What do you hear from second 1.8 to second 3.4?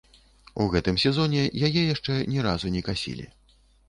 яшчэ ні разу не касілі.